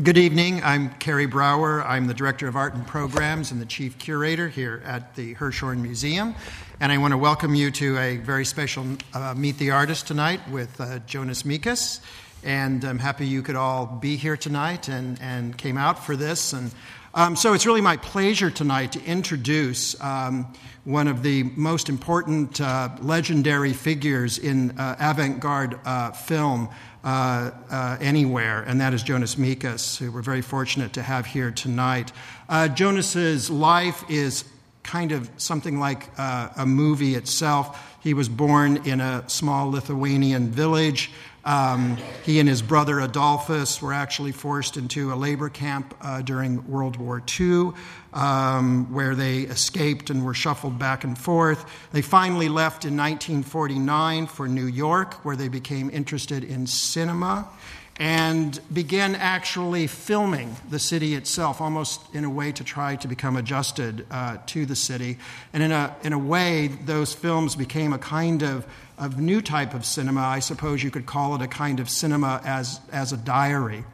[0.00, 0.62] Good evening.
[0.62, 1.84] I'm Kerry Brougher.
[1.84, 5.78] I'm the Director of Art and Programs and the Chief Curator here at the Hirshhorn
[5.78, 6.36] Museum.
[6.78, 10.40] And I want to welcome you to a very special uh, Meet the Artist tonight
[10.50, 11.98] with uh, Jonas Mekas.
[12.44, 16.52] And I'm happy you could all be here tonight and, and came out for this.
[16.52, 16.70] And
[17.18, 20.46] um, so it's really my pleasure tonight to introduce um,
[20.84, 26.68] one of the most important uh, legendary figures in uh, avant garde uh, film
[27.02, 31.50] uh, uh, anywhere, and that is Jonas Mekas, who we're very fortunate to have here
[31.50, 32.12] tonight.
[32.48, 34.44] Uh, Jonas's life is
[34.84, 37.98] kind of something like a movie itself.
[38.00, 41.10] He was born in a small Lithuanian village.
[41.44, 46.66] Um, he and his brother Adolfas were actually forced into a labor camp uh, during
[46.68, 47.72] World War II,
[48.12, 51.64] um, where they escaped and were shuffled back and forth.
[51.92, 57.48] They finally left in 1949 for New York, where they became interested in cinema
[57.98, 63.36] and began actually filming the city itself, almost in a way to try to become
[63.36, 65.18] adjusted uh, to the city.
[65.52, 68.66] And in a, in a way, those films became a kind of
[68.98, 70.20] of new type of cinema.
[70.20, 73.84] I suppose you could call it a kind of cinema as, as a diary.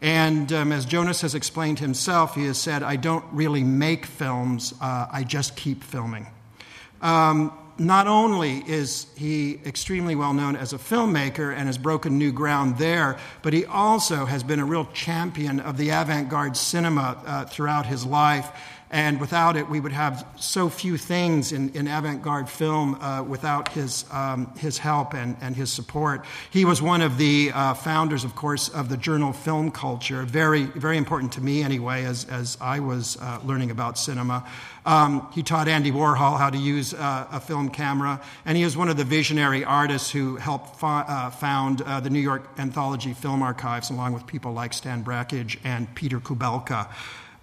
[0.00, 4.72] And um, as Jonas has explained himself, he has said, I don't really make films,
[4.80, 6.26] uh, I just keep filming.
[7.02, 12.32] Um, not only is he extremely well known as a filmmaker and has broken new
[12.32, 17.22] ground there, but he also has been a real champion of the avant garde cinema
[17.24, 18.50] uh, throughout his life.
[18.90, 23.22] And without it, we would have so few things in, in avant garde film uh,
[23.22, 26.24] without his, um, his help and, and his support.
[26.50, 30.64] He was one of the uh, founders, of course, of the journal Film Culture, very,
[30.64, 34.48] very important to me anyway, as, as I was uh, learning about cinema.
[34.86, 38.74] Um, he taught Andy Warhol how to use uh, a film camera, and he was
[38.74, 43.12] one of the visionary artists who helped fa- uh, found uh, the New York Anthology
[43.12, 46.88] Film Archives, along with people like Stan Brakhage and Peter Kubelka.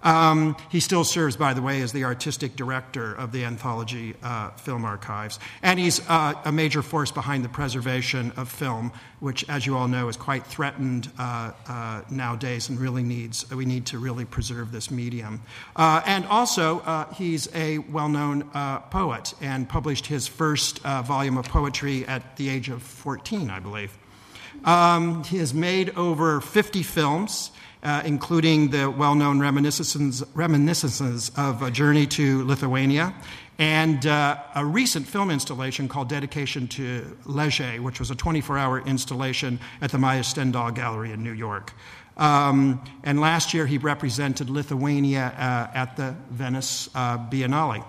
[0.06, 4.50] Um, he still serves, by the way, as the artistic director of the Anthology uh,
[4.50, 5.40] Film Archives.
[5.64, 9.88] And he's uh, a major force behind the preservation of film, which, as you all
[9.88, 14.70] know, is quite threatened uh, uh nowadays and really needs, we need to really preserve
[14.70, 15.42] this medium.
[15.74, 18.44] Uh, and also, uh, he's a well known
[18.90, 23.98] poet and published his first volume of poetry at the age of 14, I believe.
[24.64, 27.50] Um, he has made over 50 films
[27.86, 33.14] uh, including the well known reminiscences, reminiscences, of A Journey to Lithuania
[33.58, 38.80] and uh, a recent film installation called Dedication to Leger, which was a 24 hour
[38.80, 41.72] installation at the Maya Stendhal Gallery in New York.
[42.16, 47.84] Um, and last year he represented Lithuania uh, at the Venice uh, Biennale.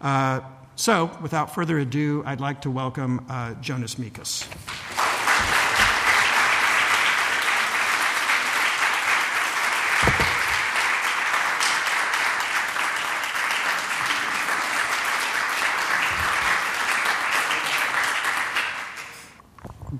[0.00, 0.40] Uh,
[0.74, 4.46] so, without further ado, I'd like to welcome uh, Jonas Mekas.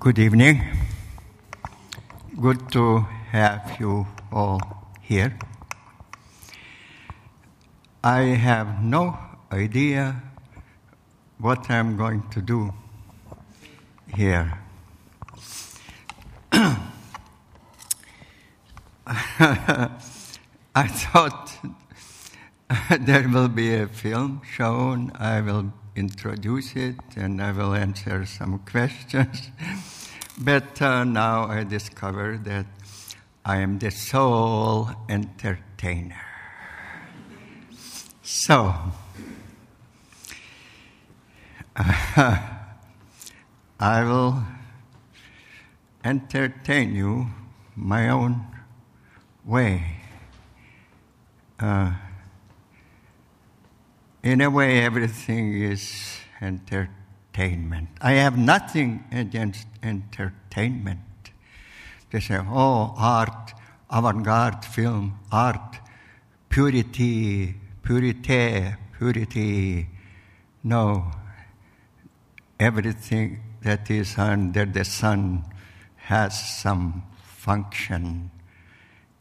[0.07, 0.63] Good evening.
[2.39, 2.99] Good to
[3.31, 4.61] have you all
[5.01, 5.37] here.
[8.01, 9.17] I have no
[9.51, 10.23] idea
[11.39, 12.73] what I'm going to do
[14.15, 14.57] here.
[16.53, 16.79] I
[20.87, 21.51] thought
[23.01, 28.59] there will be a film shown, I will introduce it, and I will answer some
[28.71, 29.51] questions.
[30.39, 32.67] But uh, now I discover that
[33.43, 36.21] I am the sole entertainer.
[38.21, 38.75] So,
[41.75, 42.37] uh,
[43.79, 44.43] I will
[46.03, 47.27] entertain you
[47.75, 48.45] my own
[49.43, 49.97] way.
[51.59, 51.93] Uh,
[54.21, 57.06] in a way, everything is entertainment
[57.37, 57.89] entertainment.
[58.01, 60.99] I have nothing against entertainment.
[62.11, 63.53] They say, oh, art,
[63.89, 65.79] avant garde film, art,
[66.49, 69.87] purity, purity, purity.
[70.63, 71.11] No,
[72.59, 75.43] everything that is under the sun
[75.95, 78.31] has some function.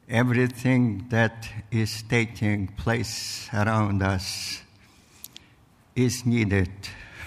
[0.08, 4.62] Everything that is taking place around us
[5.96, 6.70] is needed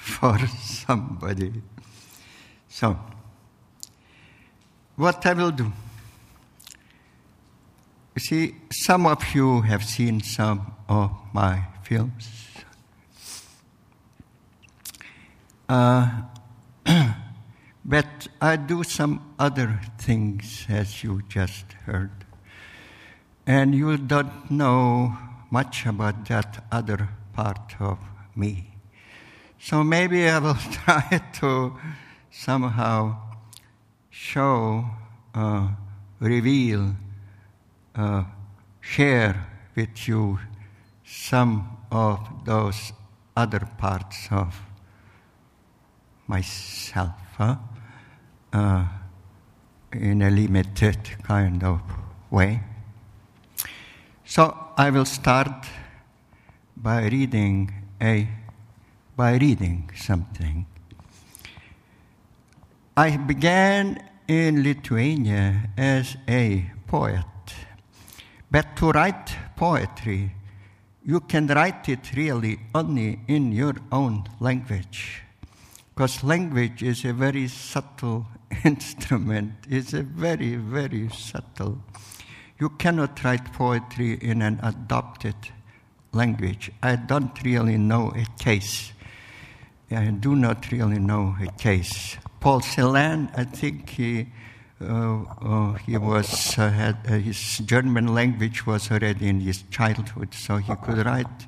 [0.09, 1.61] for somebody.
[2.67, 2.97] So,
[4.95, 5.71] what I will do.
[8.15, 12.29] You see, some of you have seen some of my films.
[15.69, 16.23] Uh,
[17.85, 22.11] but I do some other things, as you just heard.
[23.49, 25.17] and you don't know
[25.49, 27.97] much about that other part of
[28.35, 28.68] me.
[29.61, 31.77] So maybe I will try to
[32.31, 33.17] somehow
[34.09, 34.85] show,
[35.35, 35.67] uh,
[36.21, 36.95] reveal,
[37.93, 38.23] uh,
[38.79, 39.45] share
[39.75, 40.39] with you
[41.03, 42.93] some of those
[43.35, 44.55] other parts of
[46.27, 47.57] myself huh?
[48.53, 48.85] uh,
[49.91, 51.81] in a limited kind of
[52.31, 52.61] way.
[54.23, 55.65] So I will start
[56.77, 58.38] by reading a
[59.19, 60.65] by reading something.
[62.95, 67.25] I began in Lithuania as a poet,
[68.49, 70.31] but to write poetry,
[71.03, 75.23] you can write it really only in your own language,
[75.93, 78.25] because language is a very subtle
[78.63, 79.51] instrument.
[79.69, 81.83] It's a very, very subtle
[82.57, 85.35] you cannot write poetry in an adopted
[86.13, 86.71] language.
[86.83, 88.91] I don't really know a case.
[89.91, 92.17] I do not really know a case.
[92.39, 94.27] Paul Celan, I think he,
[94.81, 100.33] uh, uh, he was, uh, had, uh, his German language was already in his childhood,
[100.33, 101.47] so he could write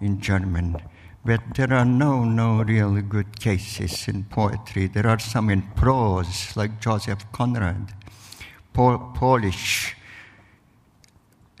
[0.00, 0.76] in German.
[1.24, 4.86] But there are no, no really good cases in poetry.
[4.86, 7.92] There are some in prose, like Joseph Conrad,
[8.72, 9.94] Polish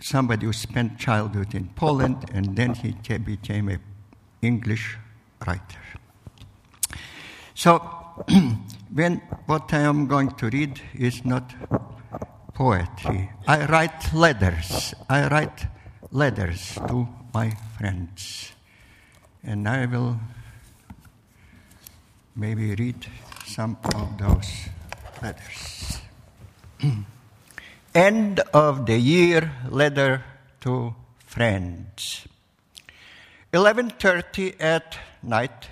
[0.00, 3.80] somebody who spent childhood in Poland and then he became an
[4.42, 4.96] English
[7.54, 7.78] So,
[8.92, 9.16] when
[9.46, 11.54] what I am going to read is not
[12.54, 14.94] poetry, I write letters.
[15.08, 15.66] I write
[16.12, 18.52] letters to my friends.
[19.42, 20.20] And I will
[22.36, 23.06] maybe read
[23.46, 24.68] some of those
[25.22, 26.00] letters.
[27.94, 30.22] end of the year letter
[30.60, 30.94] to
[31.26, 32.26] friends.
[33.52, 35.68] 11:30 at night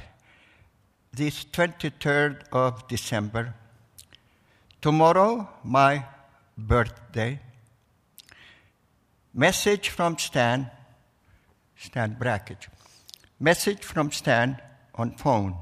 [1.12, 3.54] this 23rd of December.
[4.80, 6.04] Tomorrow my
[6.56, 7.40] birthday.
[9.34, 10.70] Message from Stan
[11.76, 12.68] Stan Brakhage.
[13.38, 14.60] Message from Stan
[14.94, 15.56] on phone.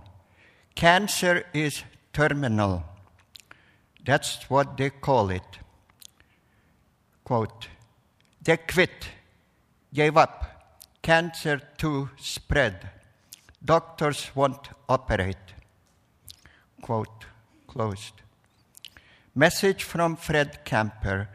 [0.75, 1.83] Cancer is
[2.13, 2.85] terminal.
[4.05, 5.59] That's what they call it
[7.25, 7.69] quote,
[8.43, 9.09] they quit,
[9.93, 10.54] gave up,
[11.05, 12.89] cancer to spread.
[13.63, 15.47] Doctors won't operate.
[16.81, 17.27] Quote,
[17.67, 18.23] closed.
[19.35, 21.29] Message from Fred Camper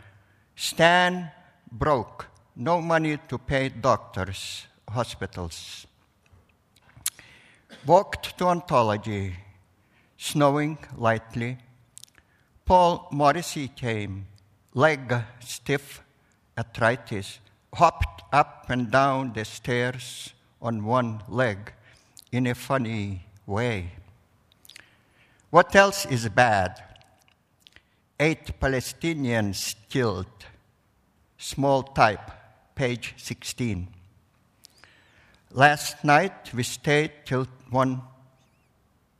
[0.55, 1.31] Stan
[1.71, 2.25] broke,
[2.55, 5.85] no money to pay doctors, hospitals.
[7.85, 9.35] Walked to Anthology,
[10.17, 11.59] snowing lightly.
[12.65, 14.27] Paul Morrissey came,
[14.73, 16.01] leg stiff,
[16.57, 17.39] arthritis,
[17.73, 21.73] hopped up and down the stairs on one leg
[22.31, 23.91] in a funny way.
[25.49, 26.81] What else is bad?
[28.19, 30.27] Eight Palestinians killed.
[31.37, 32.31] Small type,
[32.75, 33.87] page 16.
[35.51, 38.01] Last night we stayed till 1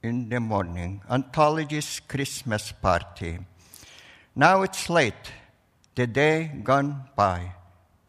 [0.04, 1.02] in the morning.
[1.10, 3.40] Anthology's Christmas party.
[4.36, 5.32] Now it's late
[5.96, 7.54] the day gone by,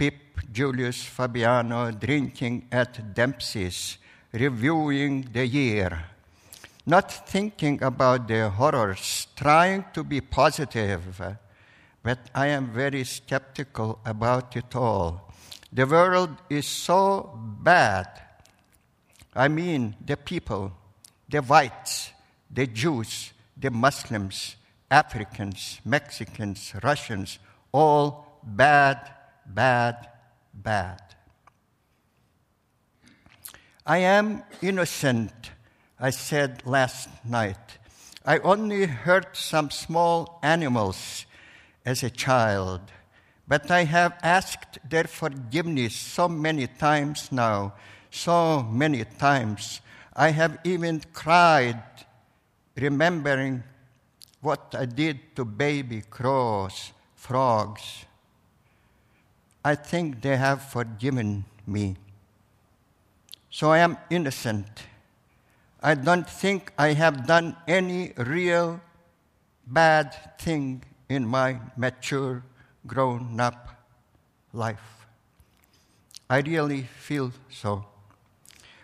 [0.01, 3.99] Pip, Julius, Fabiano drinking at Dempsey's,
[4.33, 6.07] reviewing the year,
[6.87, 11.37] not thinking about the horrors, trying to be positive,
[12.03, 15.35] but I am very skeptical about it all.
[15.71, 18.09] The world is so bad.
[19.37, 20.73] I mean, the people,
[21.29, 22.11] the whites,
[22.51, 24.57] the Jews, the Muslims,
[24.91, 27.39] Africans, Mexicans, Russians,
[27.71, 29.20] all bad,
[29.55, 30.09] bad,
[30.55, 31.01] bad.
[33.87, 35.51] I am innocent,
[35.99, 37.79] I said last night.
[38.25, 41.27] I only hurt some small animals
[41.85, 42.81] as a child,
[43.49, 47.75] but I have asked their forgiveness so many times now,
[48.11, 49.81] so many times.
[50.15, 51.83] I have even cried,
[52.77, 53.65] remembering
[54.41, 58.05] what I did to baby crows frogs.
[59.65, 61.97] I think they have forgiven me.
[63.51, 64.85] So I am innocent.
[65.83, 68.81] I don't think I have done any real
[69.67, 72.43] bad thing in my mature,
[72.87, 73.69] grown up
[74.53, 75.07] life.
[76.29, 77.85] I really feel so.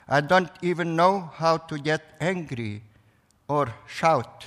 [0.08, 2.82] I don't even know how to get angry
[3.48, 4.44] or shout.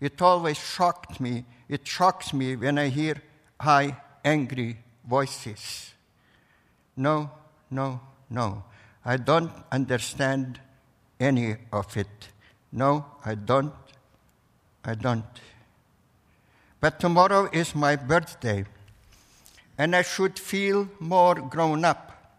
[0.00, 3.16] It always shocked me it shocks me when I hear
[3.60, 5.92] high, angry voices.
[6.96, 7.30] No,
[7.70, 8.64] no, no.
[9.04, 10.60] I don't understand
[11.20, 12.28] any of it.
[12.72, 13.72] No, I don't.
[14.84, 15.24] I don't.
[16.80, 18.64] But tomorrow is my birthday,
[19.78, 22.38] and I should feel more grown up,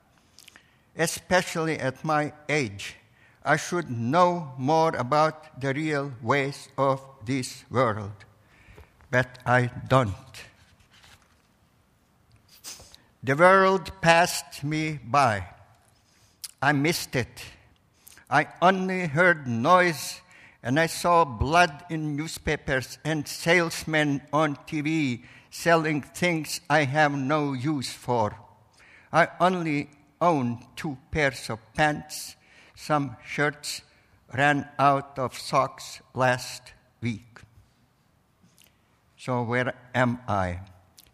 [0.96, 2.96] especially at my age.
[3.44, 8.26] I should know more about the real ways of this world,
[9.10, 10.14] but I don't.
[13.28, 15.48] The world passed me by.
[16.62, 17.44] I missed it.
[18.30, 20.22] I only heard noise
[20.64, 27.52] and I saw blood in newspapers and salesmen on TV selling things I have no
[27.52, 28.34] use for.
[29.12, 29.90] I only
[30.22, 32.38] own two pairs of pants,
[32.76, 33.82] some shirts,
[34.34, 37.42] ran out of socks last week.
[39.18, 40.62] So, where am I?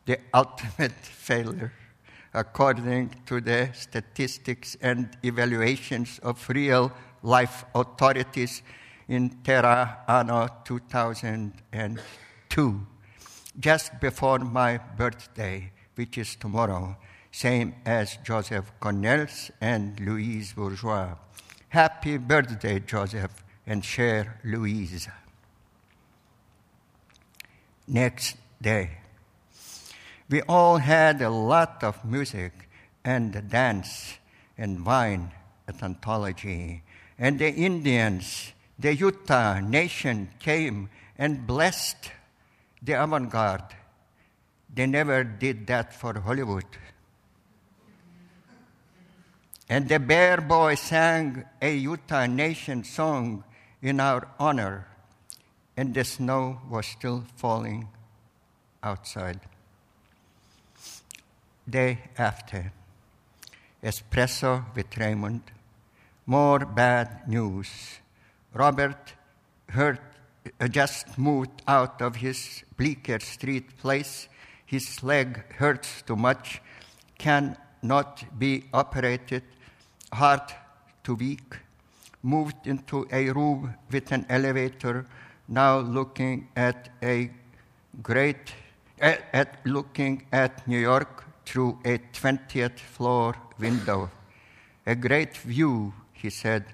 [0.06, 1.74] The ultimate failure,
[2.34, 8.64] according to the statistics and evaluations of real life authorities
[9.08, 12.88] in Terra Anno 2002,
[13.60, 16.98] just before my birthday, which is tomorrow,
[17.32, 21.16] same as Joseph Cornell's and Louise Bourgeois.
[21.70, 25.08] Happy birthday, Joseph, and share Louise.
[27.88, 29.03] Next day,
[30.34, 32.68] we all had a lot of music
[33.06, 34.18] and dance
[34.58, 35.32] and wine
[35.68, 36.82] at Anthology.
[37.20, 42.10] And the Indians the Utah nation came and blessed
[42.82, 43.76] the avant garde.
[44.74, 46.66] They never did that for Hollywood.
[49.70, 53.44] And the Bear Boy sang a Utah nation song
[53.84, 54.88] in our honor,
[55.78, 57.88] and the snow was still falling
[58.82, 59.40] outside.
[61.70, 62.74] Day after,
[63.82, 65.44] espresso with Raymond,
[66.26, 67.70] more bad news
[68.54, 69.14] Robert
[69.70, 70.02] Hurt
[70.60, 74.28] uh, just moved out of his Bleecker Street place.
[74.66, 76.62] His leg hurts too much,
[77.18, 79.44] cannot be operated,
[80.12, 80.54] heart
[81.02, 81.60] too weak.
[82.22, 85.06] Moved into a room with an elevator,
[85.48, 87.32] now looking at a
[88.02, 88.54] great,
[89.00, 94.10] at, at looking at New York through a 20th floor window.
[94.86, 96.66] A great view, he said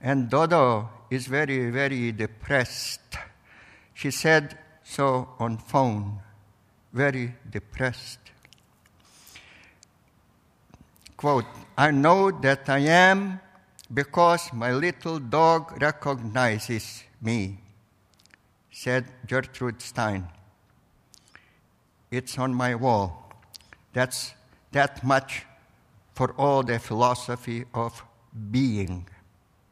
[0.00, 3.00] and Dodo is very, very depressed.
[3.92, 6.20] She said so on phone,
[6.92, 8.18] very depressed.
[11.16, 11.44] Quote,
[11.76, 13.40] I know that I am
[13.92, 17.58] because my little dog recognizes me,
[18.70, 20.26] said Gertrude Stein.
[22.10, 23.32] It's on my wall.
[23.92, 24.34] That's
[24.72, 25.44] that much
[26.14, 28.02] for all the philosophy of
[28.50, 29.06] being.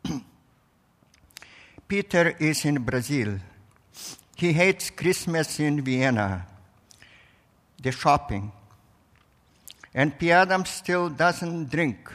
[1.89, 3.39] Peter is in Brazil.
[4.37, 6.47] He hates Christmas in Vienna,
[7.83, 8.53] the shopping.
[9.95, 10.31] And P.
[10.31, 12.13] Adams still doesn't drink.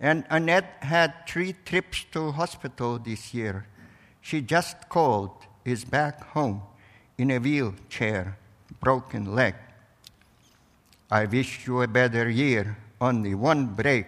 [0.00, 3.66] And Annette had three trips to hospital this year.
[4.20, 5.30] She just called,
[5.64, 6.62] is back home
[7.16, 8.37] in a wheelchair,
[8.80, 9.54] broken leg.
[11.10, 14.06] I wish you a better year, only one break,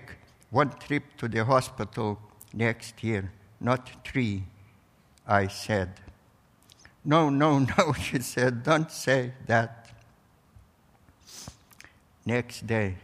[0.51, 2.19] one trip to the hospital
[2.53, 4.43] next year not three,
[5.27, 5.91] I said.
[7.05, 9.91] No, no, no, she said, don't say that.
[12.25, 12.97] Next day,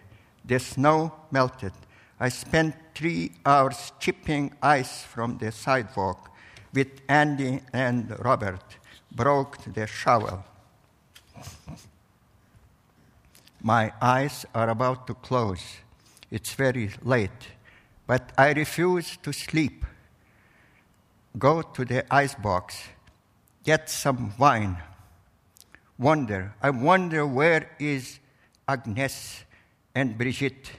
[0.45, 1.73] the snow melted.
[2.19, 6.31] I spent three hours chipping ice from the sidewalk
[6.73, 8.77] with Andy and Robert,
[9.13, 10.45] broke the shovel.
[13.67, 15.83] My eyes are about to close.
[16.31, 17.51] It's very late,
[18.07, 19.85] but I refuse to sleep
[21.37, 22.79] go to the icebox,
[23.65, 24.77] get some wine,
[25.99, 28.21] wonder, I wonder where is
[28.69, 29.43] Agnes
[29.97, 30.71] and Brigitte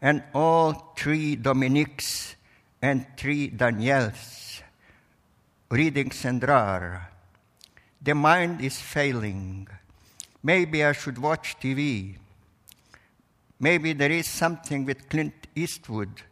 [0.00, 2.34] and all three Dominiques
[2.80, 4.62] and three Daniels
[5.70, 6.98] reading Cendrars.
[8.00, 9.68] The mind is failing.
[10.46, 12.14] Maybe I should watch TV.
[13.58, 16.22] Maybe there is something with Clint Eastwood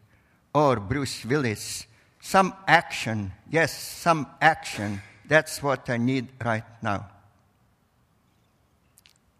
[0.55, 1.87] or Bruce Willis
[2.21, 5.03] some action, yes, some action.
[5.27, 7.07] That's what I need right now.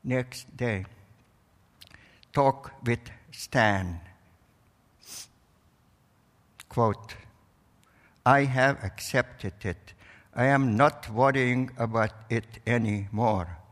[0.03, 0.85] Next day,
[2.35, 2.99] talk with
[3.33, 4.01] Stan.
[6.69, 7.15] Quote,
[8.27, 9.95] I have accepted it.
[10.35, 13.64] I am not worrying about it anymore.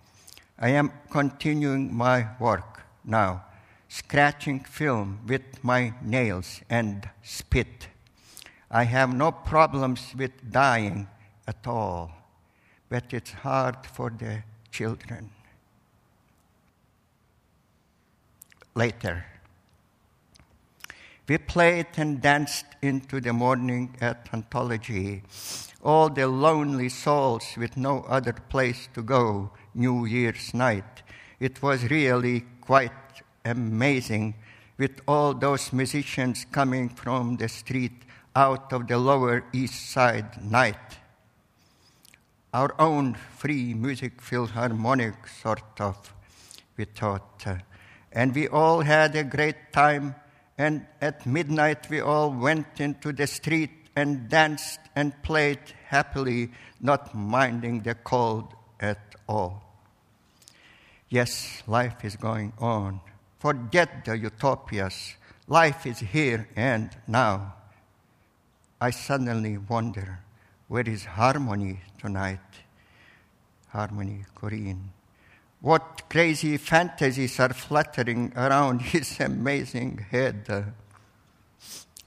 [0.62, 3.42] I am continuing my work now,
[3.88, 7.88] scratching film with my nails and spit.
[8.71, 11.09] I have no problems with dying
[11.49, 12.12] at all,
[12.88, 15.31] but it's hard for the children.
[18.76, 19.26] Later,
[21.28, 25.25] we played and danced into the morning at Anthology.
[25.83, 31.02] All the lonely souls with no other place to go New Year's night.
[31.41, 32.93] It was really quite
[33.45, 34.35] amazing
[34.79, 38.02] with all those musicians coming from the street
[38.35, 40.99] out of the Lower East Side night.
[42.55, 46.14] Our own free music philharmonic, sort of,
[46.76, 47.43] we thought.
[47.47, 47.57] Uh,
[48.12, 50.14] and we all had a great time
[50.59, 56.50] and at midnight we all went into the street and danced and played happily,
[56.81, 59.62] not minding the cold at all.
[61.09, 63.00] Yes, life is going on.
[63.38, 65.17] Forget the utopias.
[65.47, 67.55] Life is here and now.
[68.81, 70.21] I suddenly wonder
[70.69, 72.41] where is harmony tonight?
[73.69, 74.88] Harmony, Korine.
[75.61, 80.73] What crazy fantasies are fluttering around his amazing head?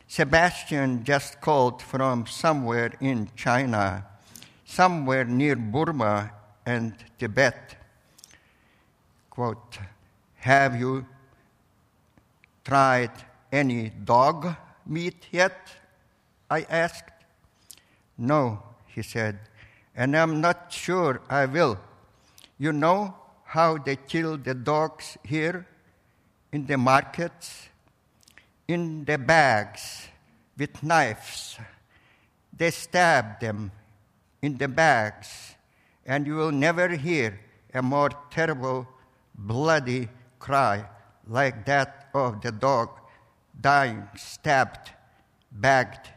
[0.07, 4.05] Sebastian just called from somewhere in China,
[4.65, 6.31] somewhere near Burma
[6.65, 7.75] and Tibet.
[9.29, 9.77] Quote,
[10.35, 11.05] Have you
[12.63, 13.11] tried
[13.51, 14.55] any dog
[14.85, 15.69] meat yet?
[16.49, 17.11] I asked.
[18.17, 19.39] No, he said,
[19.95, 21.77] and I'm not sure I will.
[22.57, 25.67] You know, how they kill the dogs here
[26.51, 27.69] in the markets,
[28.67, 30.07] in the bags
[30.57, 31.57] with knives.
[32.55, 33.71] They stab them
[34.41, 35.54] in the bags,
[36.05, 37.39] and you will never hear
[37.73, 38.87] a more terrible,
[39.33, 40.07] bloody
[40.39, 40.85] cry
[41.27, 42.89] like that of the dog
[43.59, 44.91] dying, stabbed,
[45.51, 46.09] bagged,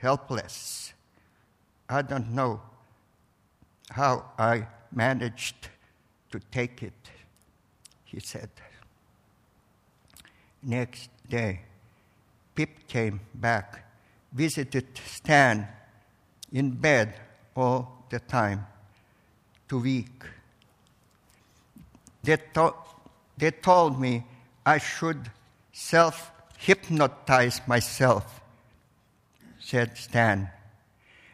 [0.00, 0.94] helpless.
[1.88, 2.60] I don't know
[3.90, 5.68] how I managed
[6.30, 7.10] to take it,
[8.04, 8.50] he said.
[10.62, 11.60] Next day,
[12.54, 13.84] Pip came back,
[14.32, 15.68] visited Stan
[16.52, 17.20] in bed
[17.54, 18.66] all the time,
[19.68, 20.24] too weak.
[22.22, 22.74] They, to-
[23.36, 24.24] they told me
[24.64, 25.30] I should
[25.72, 28.40] self hypnotize myself,
[29.58, 30.48] said Stan,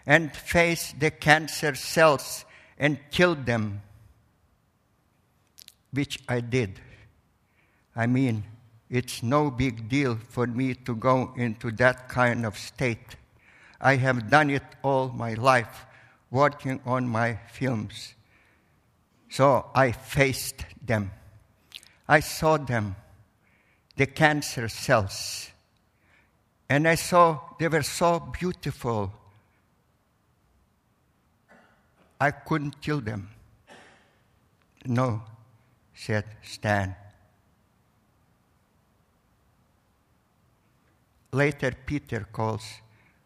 [0.06, 2.44] and face the cancer cells
[2.78, 3.82] and kill them
[5.92, 6.80] which I did.
[7.94, 8.44] I mean,
[8.88, 13.16] it's no big deal for me to go into that kind of state.
[13.80, 15.86] I have done it all my life,
[16.30, 18.14] working on my films.
[19.30, 21.12] So I faced them.
[22.08, 22.96] I saw them,
[23.96, 25.50] the cancer cells.
[26.68, 29.12] And I saw they were so beautiful.
[32.20, 33.30] I couldn't kill them.
[34.84, 35.22] No,
[35.94, 36.96] said Stan.
[41.32, 42.64] Later, Peter calls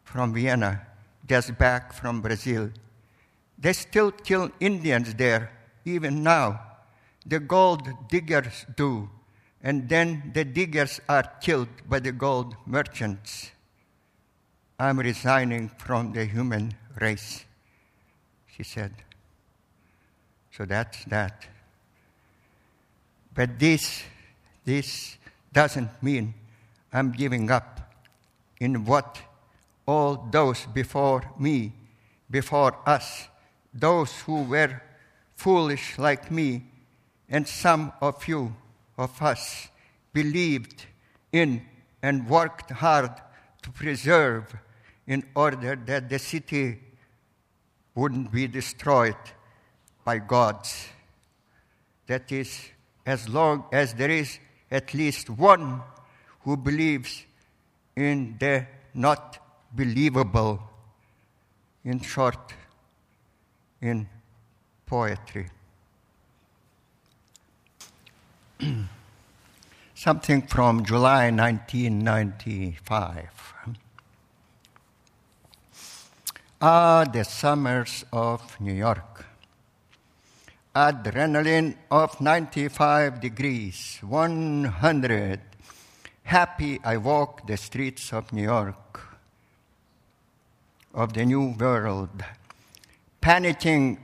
[0.04, 0.86] from Vienna,
[1.26, 2.70] just back from Brazil.
[3.58, 5.50] They still kill Indians there,
[5.84, 6.60] even now.
[7.26, 9.08] The gold diggers do,
[9.62, 13.50] and then the diggers are killed by the gold merchants.
[14.78, 17.44] I'm resigning from the human race,
[18.54, 18.92] she said.
[20.50, 21.46] So that's that.
[23.34, 24.02] But this,
[24.64, 25.16] this
[25.52, 26.34] doesn't mean
[26.92, 27.92] I'm giving up
[28.60, 29.18] in what
[29.86, 31.72] all those before me,
[32.30, 33.28] before us,
[33.72, 34.80] those who were
[35.36, 36.64] foolish like me,
[37.28, 38.54] and some of you,
[38.96, 39.68] of us,
[40.12, 40.86] believed
[41.32, 41.62] in
[42.02, 43.10] and worked hard
[43.62, 44.54] to preserve
[45.06, 46.80] in order that the city
[47.94, 49.16] wouldn't be destroyed
[50.04, 50.88] by gods.
[52.06, 52.68] That is
[53.06, 54.38] as long as there is
[54.70, 55.82] at least one
[56.40, 57.24] who believes
[57.96, 59.38] in the not
[59.74, 60.62] believable,
[61.84, 62.52] in short,
[63.80, 64.08] in
[64.86, 65.48] poetry.
[69.94, 73.54] Something from July 1995.
[76.60, 79.14] Ah, the summers of New York
[80.74, 85.40] adrenaline of 95 degrees, 100.
[86.24, 89.00] Happy I walk the streets of New York,
[90.92, 92.24] of the new world,
[93.22, 93.98] panicking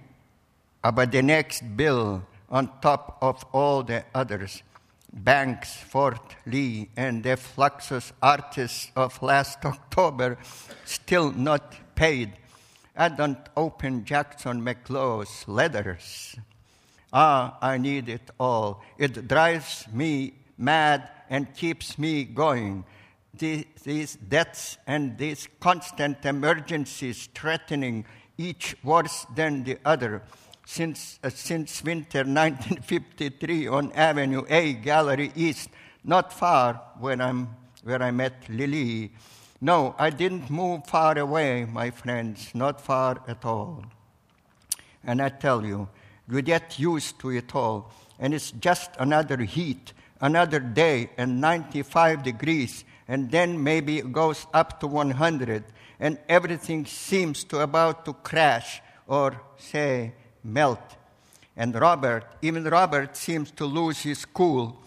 [0.82, 4.62] about the next bill on top of all the others.
[5.12, 10.38] Banks, Fort Lee, and the Fluxus artists of last October
[10.84, 12.32] still not paid.
[12.96, 16.36] I don't open Jackson Mac Low's letters.
[17.12, 18.82] Ah, I need it all.
[18.98, 22.84] It drives me mad and keeps me going.
[23.36, 28.04] These deaths and these constant emergencies threatening
[28.36, 30.22] each worse than the other.
[30.72, 35.68] Since, uh, since winter 1953 on Avenue A, Gallery East,
[36.04, 37.48] not far where, I'm,
[37.82, 39.10] where I met Lily.
[39.60, 43.84] No, I didn't move far away, my friends, not far at all.
[45.02, 45.88] And I tell you,
[46.30, 52.22] you get used to it all, and it's just another heat, another day, and 95
[52.22, 55.64] degrees, and then maybe it goes up to 100,
[55.98, 60.12] and everything seems to about to crash or say
[60.44, 60.96] melt.
[61.56, 64.80] And Robert, even Robert, seems to lose his cool.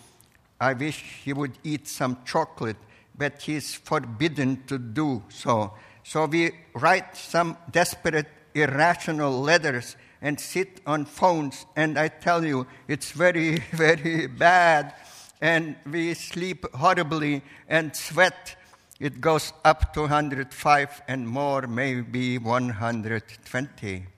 [0.59, 2.77] I wish he would eat some chocolate,
[3.17, 5.73] but he's forbidden to do so.
[6.03, 12.65] So we write some desperate, irrational letters and sit on phones, and I tell you,
[12.87, 14.95] it's very, very bad.
[15.41, 18.55] And we sleep horribly and sweat.
[18.99, 24.12] It goes up to 105 and more, maybe 120.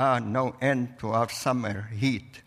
[0.00, 2.42] Ah, no end to our summer heat.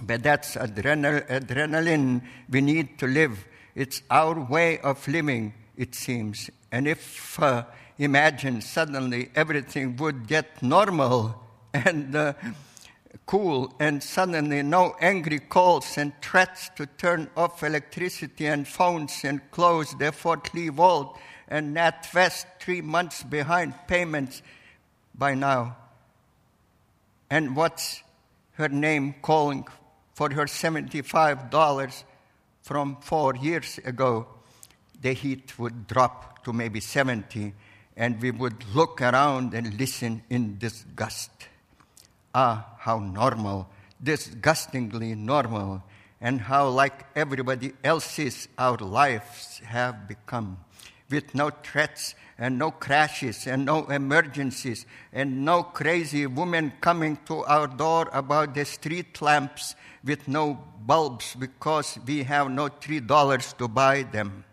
[0.00, 3.44] But that's adrenal- adrenaline we need to live.
[3.76, 6.50] It's our way of living, it seems.
[6.72, 7.66] And if, uh,
[7.98, 11.40] imagine suddenly everything would get normal
[11.72, 12.32] and uh,
[13.26, 19.40] cool, and suddenly no angry calls and threats to turn off electricity and phones and
[19.52, 24.42] close the Fort Lee vault, and Nat West three months behind payments
[25.14, 25.76] by now.
[27.30, 28.02] And what's
[28.52, 29.66] her name calling
[30.14, 32.04] for her $75
[32.62, 34.28] from four years ago?
[35.00, 37.52] The heat would drop to maybe 70,
[37.96, 41.30] and we would look around and listen in disgust.
[42.34, 43.68] Ah, how normal,
[44.02, 45.82] disgustingly normal,
[46.20, 50.58] and how like everybody else's our lives have become,
[51.10, 57.44] with no threats and no crashes and no emergencies and no crazy women coming to
[57.44, 63.54] our door about the street lamps with no bulbs because we have no three dollars
[63.54, 64.44] to buy them.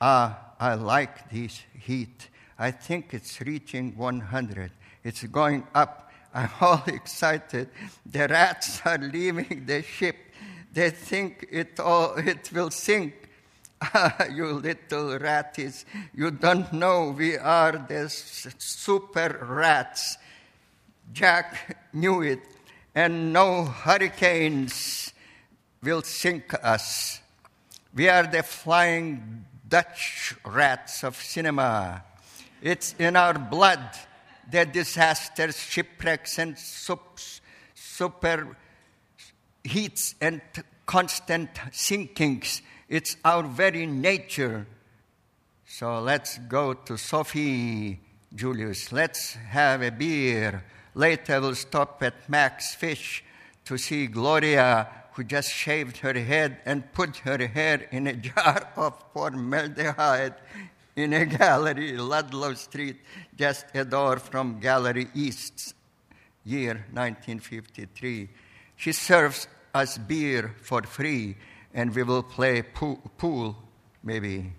[0.00, 2.28] Ah, I like this heat.
[2.58, 4.70] I think it's reaching 100.
[5.02, 6.04] It's going up
[6.34, 7.70] I'm all excited.
[8.04, 10.16] The rats are leaving the ship.
[10.72, 13.23] They think it all it will sink.
[14.32, 15.84] You little ratties,
[16.14, 20.16] you don't know we are the super rats.
[21.12, 22.40] Jack knew it,
[22.94, 25.12] and no hurricanes
[25.82, 27.20] will sink us.
[27.94, 32.02] We are the flying Dutch rats of cinema.
[32.62, 33.80] It's in our blood
[34.50, 38.56] the disasters, shipwrecks, and super
[39.62, 40.40] heats and
[40.86, 42.60] constant sinkings.
[42.88, 44.66] It's our very nature.
[45.66, 48.00] So let's go to Sophie,
[48.34, 48.92] Julius.
[48.92, 50.64] Let's have a beer.
[50.94, 53.24] Later we'll stop at Max Fish
[53.64, 58.68] to see Gloria, who just shaved her head and put her hair in a jar
[58.76, 60.34] of formaldehyde
[60.96, 62.96] in a gallery, Ludlow Street,
[63.36, 65.74] just a door from Gallery East,
[66.44, 68.28] year 1953.
[68.76, 71.36] She serves us beer for free,
[71.74, 73.56] and we will play pool, pool
[74.02, 74.52] maybe.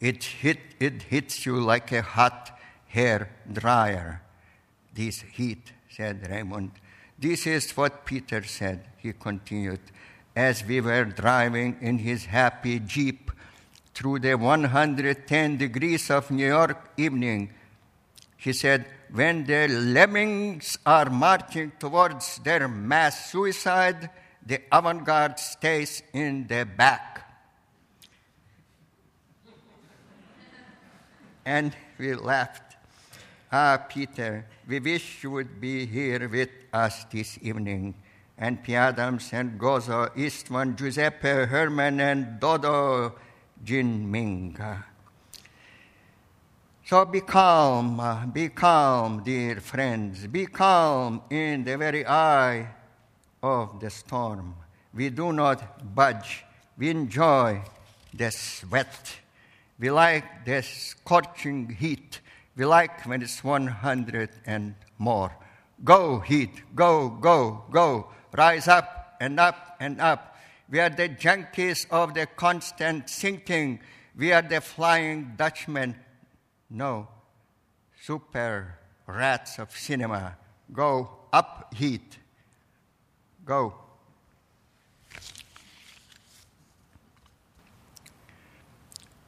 [0.00, 4.22] It, hit, it hits you like a hot hair dryer.
[4.94, 6.70] This heat, said Raymond.
[7.18, 9.80] This is what Peter said, he continued,
[10.36, 13.32] as we were driving in his happy Jeep
[13.92, 17.52] through the 110 degrees of New York evening.
[18.36, 24.10] He said, When the lemmings are marching towards their mass suicide,
[24.48, 27.28] the avant garde stays in the back.
[31.48, 32.76] and we laughed.
[33.50, 37.94] Ah, Peter, we wish you would be here with us this evening.
[38.36, 38.76] And P.
[38.76, 43.14] Adams and Gozo, Eastman, Giuseppe, Herman, and Dodo
[43.64, 44.58] Jin Ming.
[46.84, 50.26] So be calm, be calm, dear friends.
[50.26, 52.68] Be calm in the very eye
[53.42, 54.54] of the storm.
[54.94, 56.44] We do not budge.
[56.76, 57.62] We enjoy
[58.14, 59.20] the sweat.
[59.78, 62.20] We like the scorching heat.
[62.56, 65.30] We like when it's 100 and more.
[65.84, 68.08] Go, heat, go, go, go.
[68.36, 70.36] Rise up and up and up.
[70.68, 73.80] We are the junkies of the constant sinking.
[74.16, 75.96] We are the flying Dutchmen.
[76.68, 77.08] No,
[78.02, 80.36] super rats of cinema.
[80.72, 82.18] Go up, heat.
[83.48, 83.72] Go.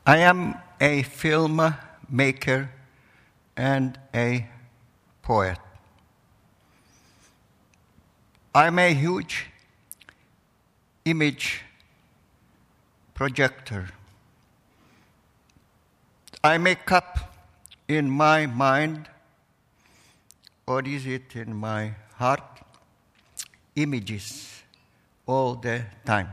[0.04, 2.68] I am a filmmaker
[3.56, 4.46] and a
[5.22, 5.56] poet.
[8.54, 9.46] I'm a huge
[11.06, 11.62] image
[13.14, 13.88] projector.
[16.44, 17.38] I make up
[17.88, 19.08] in my mind,
[20.66, 22.59] or is it in my heart,
[23.76, 24.62] images
[25.26, 26.28] all the time.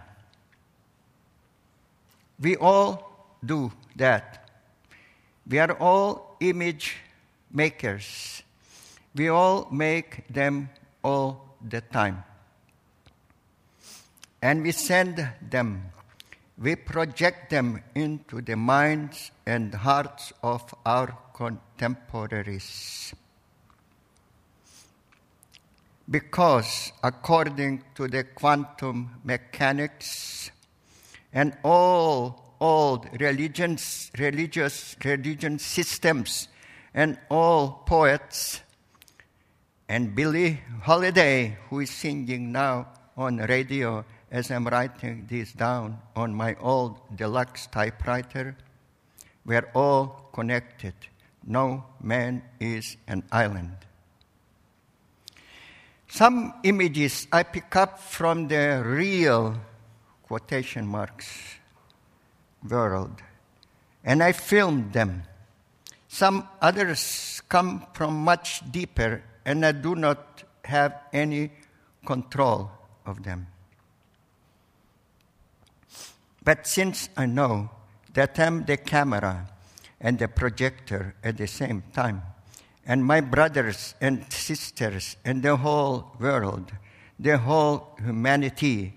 [2.40, 4.50] We all do that.
[5.50, 6.98] We are all image
[7.52, 8.44] makers.
[9.16, 10.70] We all make them
[11.04, 12.24] all the time.
[14.42, 15.92] And we send them,
[16.58, 23.14] we project them into the minds and hearts of our contemporaries.
[26.10, 30.52] Because, according to the quantum mechanics
[31.34, 36.48] and all old religions, religious religion systems,
[36.94, 38.62] and all poets,
[39.90, 46.34] and Billie Holiday, who is singing now on radio as I'm writing this down on
[46.34, 48.58] my old deluxe typewriter,
[49.46, 50.94] we are all connected.
[51.46, 53.78] No man is an island.
[56.08, 59.60] Some images I pick up from the real
[60.24, 61.28] quotation marks
[62.68, 63.22] world,
[64.04, 65.24] and I film them.
[66.08, 71.52] Some others come from much deeper, and I do not have any
[72.06, 72.72] control
[73.06, 73.48] of them.
[76.44, 77.70] But since I know
[78.14, 79.50] that I'm the camera
[80.00, 82.24] and the projector at the same time,
[82.88, 86.72] and my brothers and sisters and the whole world,
[87.20, 88.94] the whole humanity,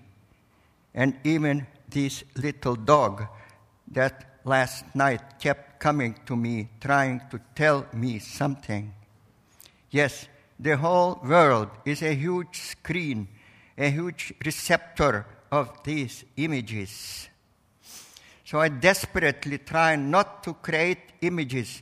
[0.95, 3.27] and even this little dog
[3.89, 8.93] that last night kept coming to me trying to tell me something.
[9.89, 10.27] Yes,
[10.57, 13.27] the whole world is a huge screen,
[13.77, 17.27] a huge receptor of these images.
[18.45, 21.81] So I desperately try not to create images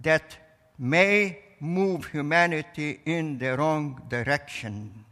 [0.00, 0.45] that
[0.78, 5.04] may move humanity in the wrong direction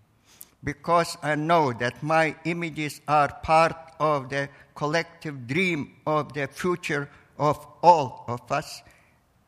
[0.62, 7.08] because I know that my images are part of the collective dream of the future
[7.38, 8.82] of all of us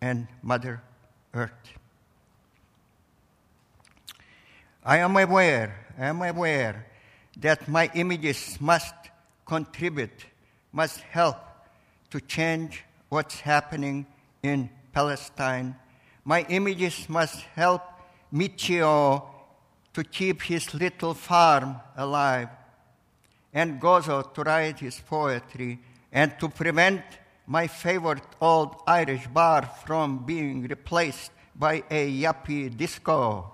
[0.00, 0.83] and Mother
[1.35, 1.52] Earth.
[4.85, 6.87] I am aware, I am aware
[7.38, 8.94] that my images must
[9.44, 10.26] contribute,
[10.72, 11.37] must help
[12.11, 14.07] to change what's happening
[14.42, 15.74] in Palestine.
[16.28, 17.82] My images must help
[18.32, 19.22] Michio
[19.94, 22.48] to keep his little farm alive
[23.54, 25.78] and Gozo to write his poetry
[26.10, 27.02] and to prevent
[27.46, 33.52] my favorite old Irish bar from being replaced by a yuppie disco.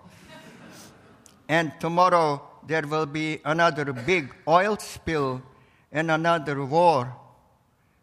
[1.51, 5.43] and tomorrow there will be another big oil spill
[5.93, 7.15] and another war.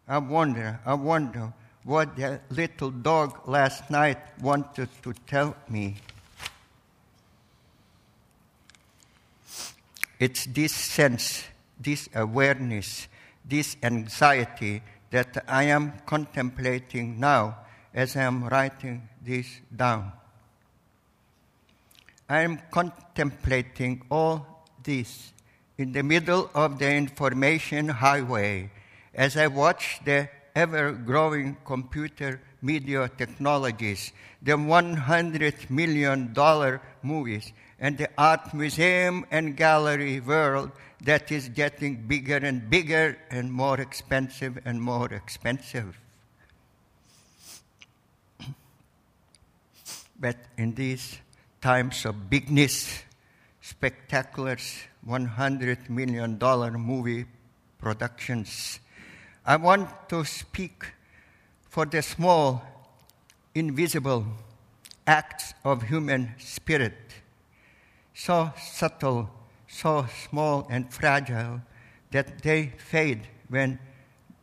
[0.06, 1.52] I wonder, I wonder
[1.84, 5.96] what the little dog last night wanted to tell me.
[10.18, 11.44] It's this sense
[11.80, 13.08] this awareness,
[13.44, 17.58] this anxiety that I am contemplating now
[17.94, 20.12] as I am writing this down.
[22.28, 25.32] I am contemplating all this
[25.78, 28.70] in the middle of the information highway
[29.14, 36.34] as I watch the ever growing computer media technologies, the $100 million
[37.02, 40.70] movies, and the art museum and gallery world
[41.02, 45.98] that is getting bigger and bigger and more expensive and more expensive.
[50.20, 51.18] but in these
[51.60, 53.02] times of bigness,
[53.62, 56.38] spectaculars, $100 million
[56.78, 57.24] movie
[57.78, 58.80] productions,
[59.50, 60.84] I want to speak
[61.68, 62.62] for the small,
[63.52, 64.24] invisible
[65.08, 66.94] acts of human spirit,
[68.14, 69.28] so subtle
[69.66, 71.62] so small and fragile
[72.12, 73.80] that they fade when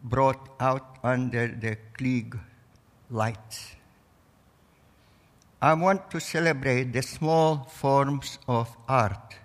[0.03, 2.37] brought out under the Klieg
[3.09, 3.77] lights.
[5.61, 9.35] I want to celebrate the small forms of art,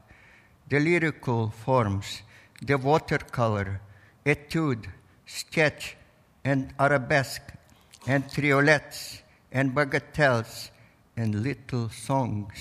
[0.69, 2.23] the lyrical forms,
[2.61, 3.81] the watercolor,
[4.27, 4.89] etude,
[5.33, 5.97] sketch,
[6.45, 7.43] and arabesque,
[8.07, 10.71] and triolets, and bagatelles,
[11.17, 12.59] and little songs.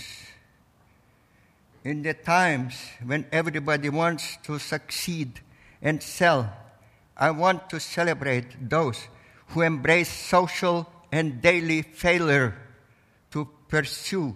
[1.84, 5.42] In the times when everybody wants to succeed
[5.82, 6.54] and sell,
[7.18, 9.08] I want to celebrate those
[9.48, 12.56] who embrace social and daily failure
[13.32, 14.36] to pursue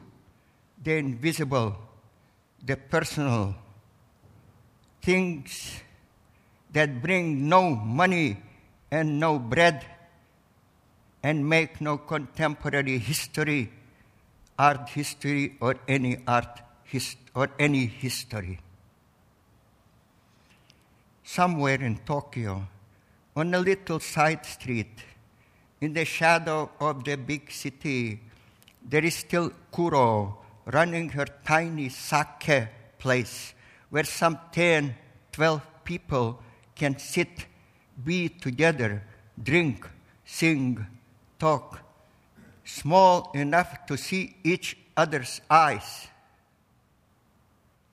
[0.84, 1.76] the invisible,
[2.64, 3.56] the personal,
[5.02, 5.82] things
[6.76, 8.38] that bring no money
[8.92, 9.86] and no bread
[11.24, 13.72] and make no contemporary history,
[14.60, 18.60] art history, or any art hist- or any history.
[21.24, 22.68] Somewhere in Tokyo,
[23.36, 25.04] on a little side street,
[25.80, 28.20] in the shadow of the big city,
[28.84, 32.68] there is still Kuro running her tiny sake
[33.00, 33.54] place
[33.90, 34.96] where some 10,
[35.32, 36.42] 12 people
[36.76, 37.46] can sit,
[38.04, 39.02] be together,
[39.42, 39.88] drink,
[40.26, 40.86] sing,
[41.40, 41.80] talk,
[42.64, 46.08] small enough to see each other's eyes.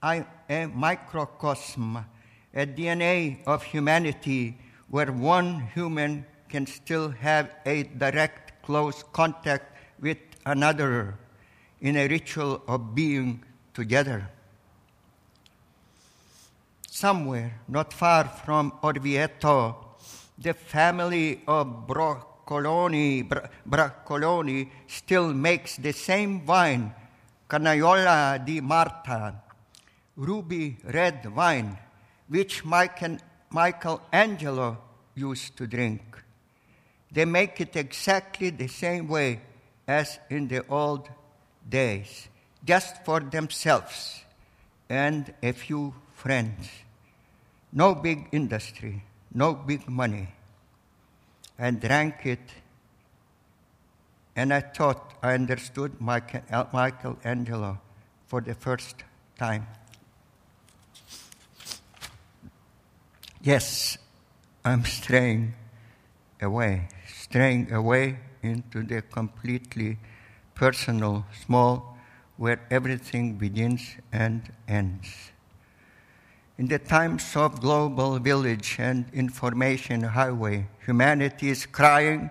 [0.01, 2.05] I am a microcosm,
[2.53, 4.57] a DNA of humanity
[4.89, 11.17] where one human can still have a direct, close contact with another
[11.81, 13.43] in a ritual of being
[13.73, 14.29] together.
[16.93, 19.75] Somewhere, not far from Orvieto,
[20.37, 23.27] the family of Broccoloni,
[23.67, 26.93] Broccoloni still makes the same wine,
[27.49, 29.41] Canaiola di Marta,
[30.17, 31.75] ruby red wine,
[32.27, 34.77] which Michelangelo
[35.15, 36.23] used to drink.
[37.11, 39.41] They make it exactly the same way
[39.87, 41.09] as in the old
[41.67, 42.27] days,
[42.63, 44.21] just for themselves
[44.87, 46.82] and a few friends.
[47.75, 50.27] No big industry, no big money.
[51.57, 52.39] And drank it,
[54.35, 57.79] and I thought I understood Michael uh, Michelangelo
[58.27, 59.03] for the first
[59.39, 59.65] time.
[63.41, 63.97] Yes,
[64.63, 65.55] I'm straying
[66.41, 69.97] away, straying away into the completely
[70.53, 71.97] personal, small,
[72.37, 75.32] where everything begins and ends.
[76.55, 82.29] In the times of global village and information highway, humanity is crying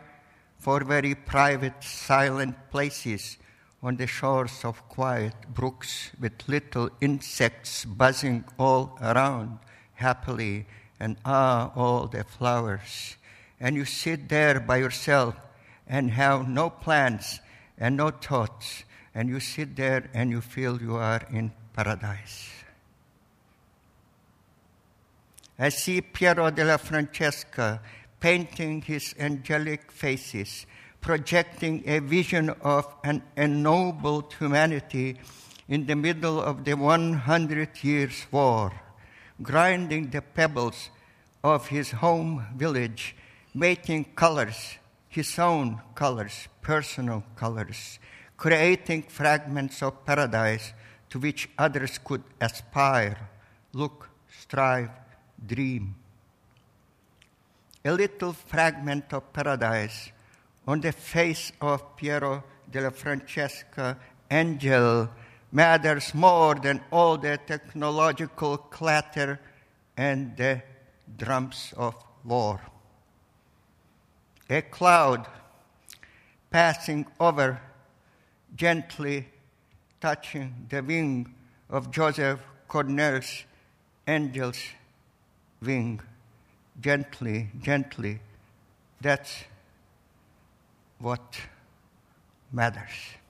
[0.59, 3.37] for very private, silent places
[3.83, 9.59] on the shores of quiet brooks with little insects buzzing all around
[9.95, 10.67] happily
[11.01, 13.17] and ah, all the flowers.
[13.59, 15.35] And you sit there by yourself
[15.89, 17.41] and have no plans
[17.77, 18.85] and no thoughts,
[19.17, 22.62] and you sit there and you feel you are in paradise.
[25.63, 27.81] I see Piero della Francesca
[28.19, 30.67] painting his angelic faces,
[31.01, 35.21] projecting a vision of an ennobled humanity
[35.69, 38.73] in the middle of the 100 years war,
[39.41, 40.91] grinding the pebbles
[41.45, 43.15] of his home village,
[43.55, 48.01] making colors, his own colors, personal colors,
[48.37, 50.73] creating fragments of paradise
[51.09, 53.29] to which others could aspire,
[53.73, 54.91] look, strive,
[55.47, 55.95] dream.
[57.85, 60.13] A little fragment of paradise
[60.67, 63.99] on the face of Piero della Francesca
[64.31, 65.09] angel
[65.51, 69.39] matters more than all the technological clatter
[69.97, 70.63] and the
[71.17, 72.61] drums of war.
[74.49, 75.27] A cloud
[76.51, 77.61] passing over,
[78.55, 79.29] gently
[80.01, 81.35] touching the wing
[81.71, 83.45] of Joseph Cornell's
[84.07, 84.59] angel's
[85.65, 86.01] wing
[86.81, 88.21] gently, gently.
[89.01, 89.45] That's
[90.99, 91.39] what
[92.53, 93.22] matters.